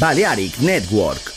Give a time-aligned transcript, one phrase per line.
[0.00, 1.29] Balearic Network.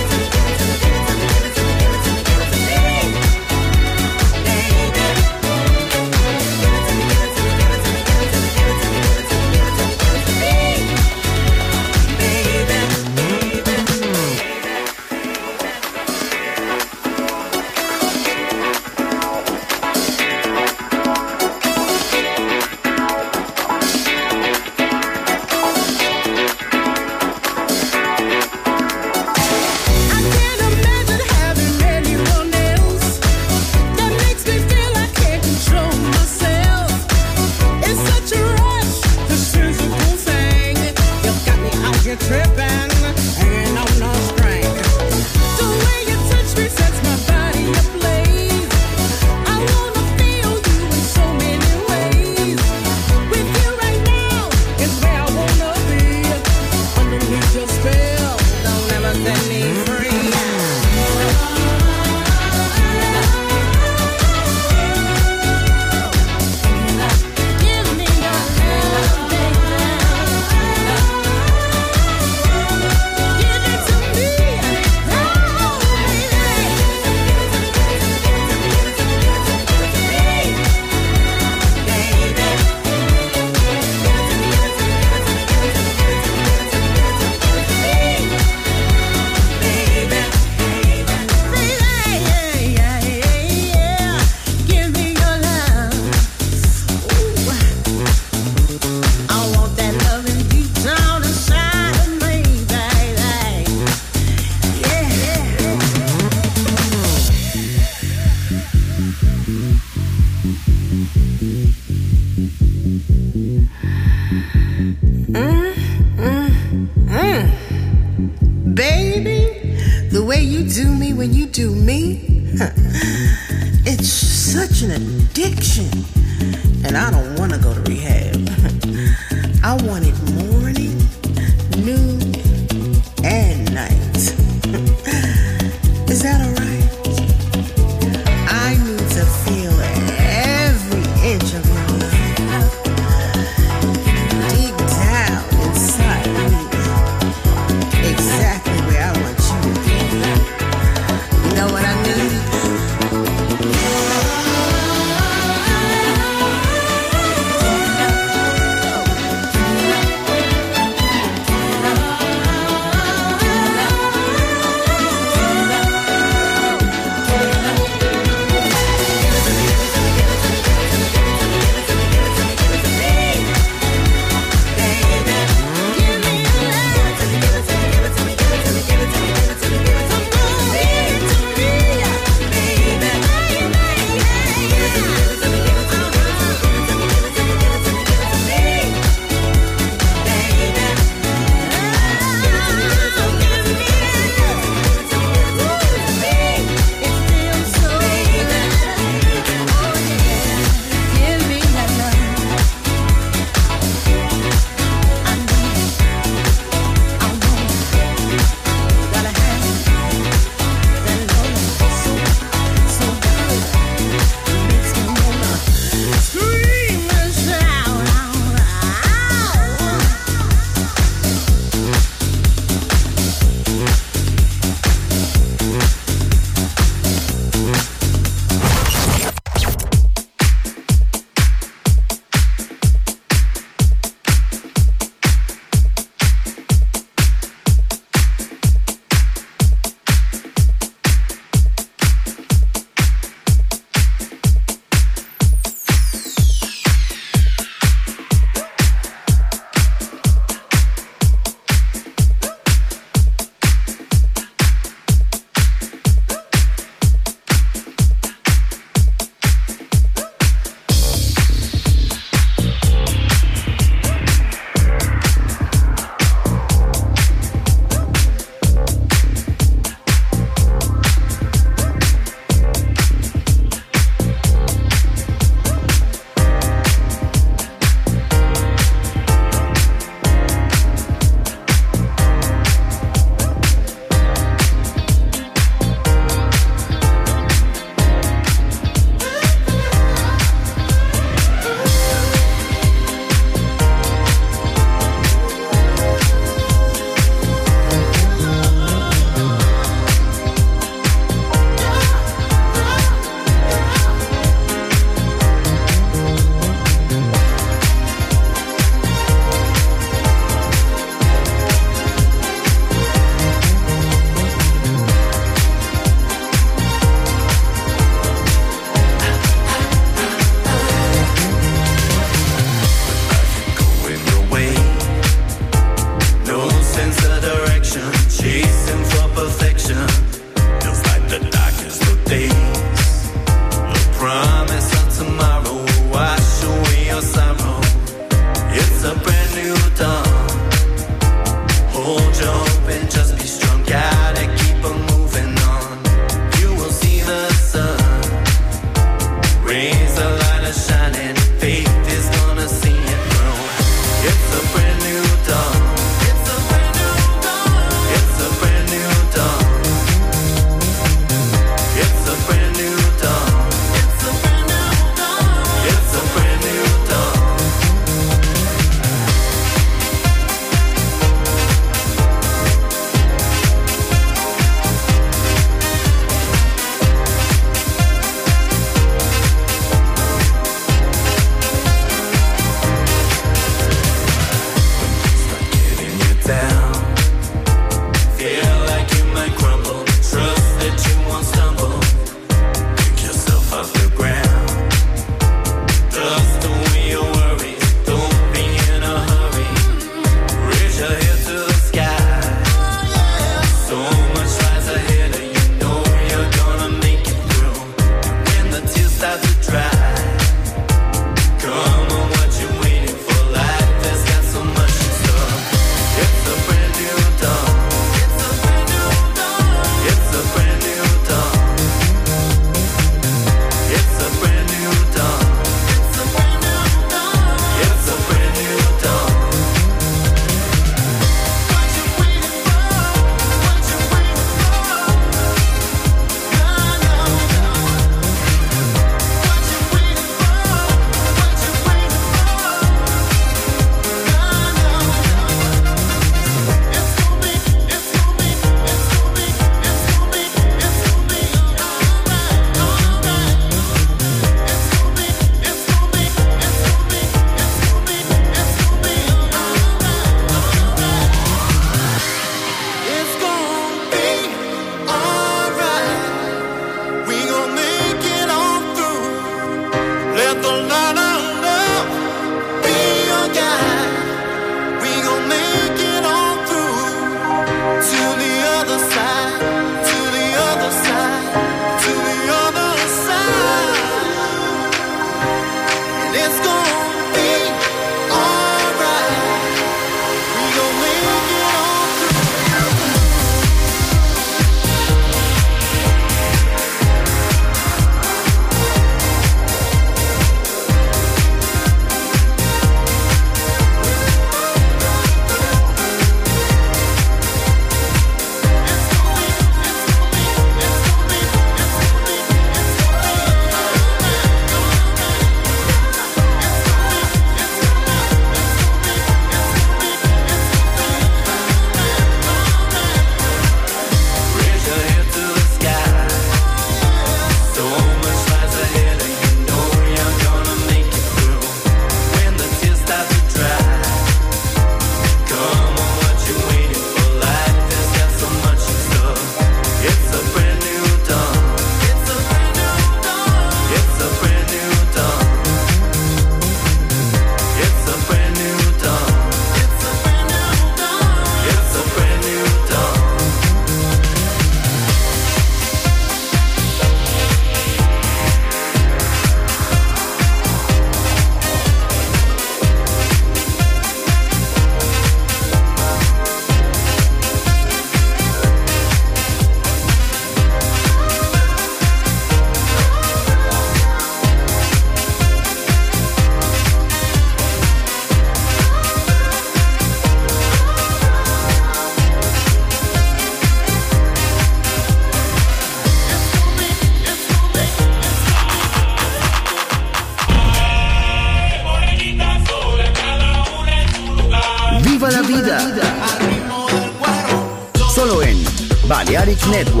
[599.71, 600.00] Network,